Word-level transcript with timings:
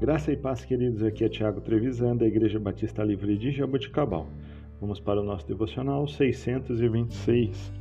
Graça 0.00 0.32
e 0.32 0.36
paz, 0.36 0.64
queridos. 0.64 1.02
Aqui 1.02 1.24
é 1.24 1.28
Tiago 1.28 1.60
Trevisan, 1.60 2.16
da 2.16 2.26
Igreja 2.26 2.60
Batista 2.60 3.02
Livre 3.02 3.36
de 3.36 3.50
Jaboticabal. 3.50 4.28
Vamos 4.80 5.00
para 5.00 5.20
o 5.20 5.24
nosso 5.24 5.46
devocional 5.46 6.06
626. 6.06 7.72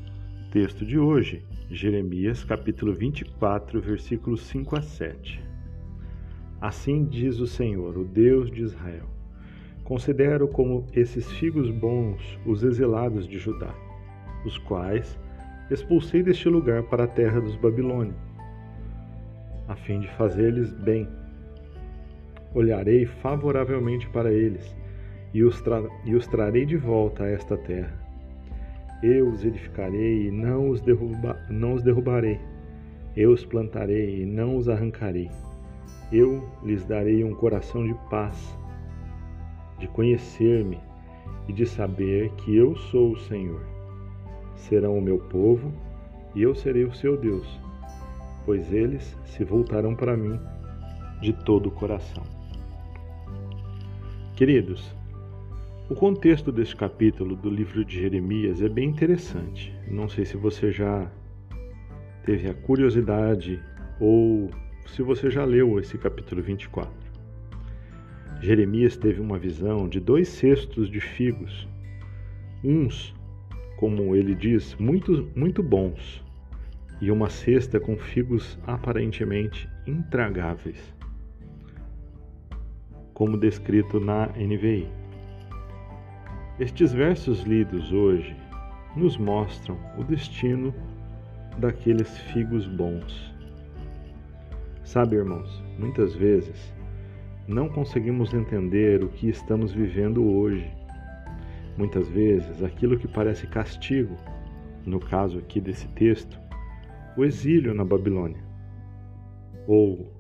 Texto 0.52 0.84
de 0.84 0.98
hoje, 0.98 1.46
Jeremias, 1.70 2.44
capítulo 2.44 2.94
24, 2.94 3.80
versículos 3.80 4.42
5 4.48 4.76
a 4.78 4.82
7. 4.82 5.40
Assim 6.60 7.06
diz 7.06 7.40
o 7.40 7.46
Senhor, 7.46 7.98
o 7.98 8.04
Deus 8.04 8.50
de 8.50 8.64
Israel: 8.64 9.06
Considero 9.84 10.48
como 10.48 10.88
esses 10.94 11.32
figos 11.34 11.70
bons 11.70 12.40
os 12.46 12.64
exilados 12.64 13.28
de 13.28 13.38
Judá, 13.38 13.76
os 14.44 14.58
quais 14.58 15.20
expulsei 15.70 16.24
deste 16.24 16.50
lugar 16.50 16.82
para 16.84 17.04
a 17.04 17.08
terra 17.08 17.40
dos 17.40 17.56
Babilônios, 17.56 18.27
a 19.68 19.76
fim 19.76 20.00
de 20.00 20.08
fazer-lhes 20.16 20.72
bem 20.74 21.08
olharei 22.54 23.06
favoravelmente 23.06 24.08
para 24.10 24.32
eles 24.32 24.76
e 25.34 25.44
os, 25.44 25.62
e 26.06 26.16
os 26.16 26.28
trarei 26.28 26.66
de 26.66 26.78
volta 26.78 27.24
a 27.24 27.30
esta 27.30 27.58
terra. 27.58 27.94
Eu 29.04 29.30
os 29.30 29.46
edificarei 29.46 30.28
e 30.28 30.32
não 30.32 30.70
os, 30.70 30.82
derruba 30.82 31.38
não 31.50 31.74
os 31.74 31.84
derrubarei. 31.84 32.40
Eu 33.16 33.32
os 33.32 33.46
plantarei 33.46 34.22
e 34.22 34.26
não 34.26 34.58
os 34.58 34.68
arrancarei. 34.68 35.30
Eu 36.12 36.50
lhes 36.64 36.86
darei 36.86 37.24
um 37.24 37.34
coração 37.34 37.86
de 37.86 37.94
paz, 38.10 38.58
de 39.78 39.88
conhecer-me 39.88 40.80
e 41.48 41.54
de 41.54 41.66
saber 41.66 42.32
que 42.38 42.56
eu 42.56 42.76
sou 42.76 43.12
o 43.12 43.20
Senhor. 43.20 43.62
Serão 44.56 44.98
o 44.98 45.02
meu 45.02 45.20
povo 45.20 45.72
e 46.34 46.42
eu 46.42 46.56
serei 46.56 46.86
o 46.86 46.94
seu 46.94 47.18
Deus, 47.18 47.60
pois 48.48 48.72
eles 48.72 49.14
se 49.26 49.44
voltarão 49.44 49.94
para 49.94 50.16
mim 50.16 50.40
de 51.22 51.34
todo 51.34 51.68
o 51.68 51.72
coração. 51.72 52.24
Queridos, 54.38 54.96
o 55.90 55.96
contexto 55.96 56.50
deste 56.50 56.74
capítulo 56.78 57.36
do 57.36 57.50
livro 57.50 57.84
de 57.84 58.00
Jeremias 58.00 58.62
é 58.62 58.70
bem 58.70 58.88
interessante. 58.88 59.76
Não 59.92 60.08
sei 60.08 60.24
se 60.24 60.38
você 60.38 60.72
já 60.72 61.12
teve 62.24 62.50
a 62.50 62.54
curiosidade 62.54 63.62
ou 64.00 64.50
se 64.86 65.02
você 65.02 65.30
já 65.30 65.44
leu 65.44 65.78
esse 65.78 65.98
capítulo 65.98 66.42
24. 66.42 66.90
Jeremias 68.40 68.96
teve 68.96 69.20
uma 69.20 69.38
visão 69.38 69.90
de 69.90 70.00
dois 70.00 70.30
cestos 70.30 70.90
de 70.90 71.02
figos, 71.02 71.68
uns, 72.64 73.14
como 73.76 74.16
ele 74.16 74.34
diz, 74.34 74.74
muito, 74.76 75.30
muito 75.36 75.62
bons, 75.62 76.26
e 77.00 77.12
uma 77.12 77.30
cesta 77.30 77.80
com 77.80 77.98
figos 77.98 78.58
aparentemente 78.66 79.70
intragáveis 79.86 80.98
como 83.18 83.36
descrito 83.36 84.00
na 84.00 84.28
NVI. 84.28 84.88
Estes 86.60 86.94
versos 86.94 87.42
lidos 87.42 87.92
hoje 87.92 88.36
nos 88.96 89.18
mostram 89.18 89.76
o 89.98 90.04
destino 90.04 90.72
daqueles 91.58 92.16
figos 92.32 92.68
bons. 92.68 93.34
Sabe, 94.84 95.16
irmãos, 95.16 95.64
muitas 95.80 96.14
vezes 96.14 96.72
não 97.48 97.68
conseguimos 97.70 98.36
entender 98.36 99.04
o 99.04 99.10
que 99.10 99.28
estamos 99.30 99.72
vivendo 99.72 100.24
hoje. 100.24 100.72
Muitas 101.76 102.08
vezes, 102.10 102.62
aquilo 102.62 103.00
que 103.00 103.08
parece 103.08 103.48
castigo, 103.48 104.16
no 104.86 105.00
caso 105.00 105.40
aqui 105.40 105.60
desse 105.60 105.88
texto, 105.88 106.40
o 107.18 107.26
exílio 107.26 107.74
na 107.74 107.84
Babilônia. 107.84 108.42
Ou, 109.68 110.14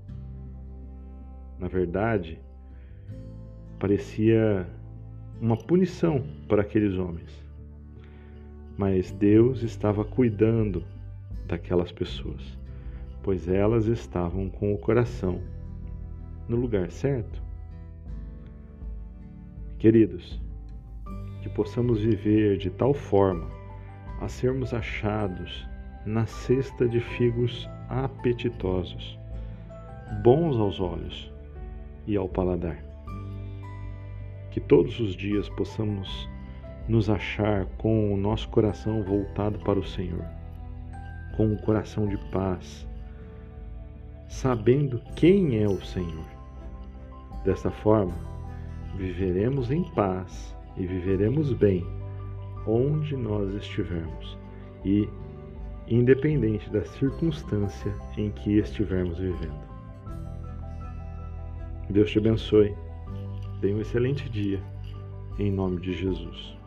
na 1.60 1.68
verdade, 1.68 2.42
parecia 3.80 4.68
uma 5.40 5.56
punição 5.56 6.26
para 6.48 6.64
aqueles 6.64 6.98
homens. 6.98 7.46
Mas 8.76 9.12
Deus 9.12 9.62
estava 9.62 10.04
cuidando 10.04 10.84
daquelas 11.48 11.92
pessoas, 11.92 12.58
pois 13.24 13.48
elas 13.48 13.86
estavam 13.86 14.50
com 14.50 14.74
o 14.74 14.78
coração 14.78 15.40
no 16.50 16.58
lugar 16.58 16.90
certo. 16.90 17.42
Queridos, 19.78 20.42
que 21.44 21.50
possamos 21.50 22.02
viver 22.02 22.58
de 22.58 22.72
tal 22.72 22.94
forma 22.94 23.48
a 24.20 24.28
sermos 24.28 24.74
achados 24.74 25.68
na 26.08 26.26
cesta 26.26 26.88
de 26.88 27.00
figos 27.00 27.70
apetitosos, 27.90 29.20
bons 30.24 30.58
aos 30.58 30.80
olhos 30.80 31.32
e 32.08 32.18
ao 32.18 32.28
paladar 32.28 32.88
que 34.58 34.62
todos 34.62 35.00
os 35.00 35.16
dias 35.16 35.48
possamos 35.50 36.28
nos 36.90 37.12
achar 37.12 37.68
com 37.78 38.12
o 38.12 38.18
nosso 38.18 38.50
coração 38.50 39.04
voltado 39.04 39.60
para 39.60 39.78
o 39.78 39.86
Senhor, 39.86 40.26
com 41.36 41.46
um 41.46 41.58
coração 41.58 42.08
de 42.08 42.18
paz, 42.32 42.88
sabendo 44.28 45.00
quem 45.16 45.62
é 45.62 45.68
o 45.68 45.80
Senhor. 45.86 46.26
Desta 47.46 47.70
forma, 47.70 48.16
viveremos 48.96 49.70
em 49.70 49.84
paz 49.92 50.56
e 50.76 50.88
viveremos 50.88 51.54
bem 51.54 51.86
onde 52.66 53.16
nós 53.16 53.54
estivermos 53.54 54.40
e 54.84 55.08
independente 55.90 56.70
da 56.70 56.84
circunstância 56.84 57.94
em 58.18 58.32
que 58.32 58.58
estivermos 58.58 59.18
vivendo. 59.18 59.68
Deus 61.90 62.12
te 62.12 62.20
abençoe. 62.20 62.76
Tenha 63.62 63.76
um 63.76 63.82
excelente 63.82 64.30
dia, 64.30 64.62
em 65.40 65.52
nome 65.52 65.80
de 65.80 65.94
Jesus. 65.94 66.58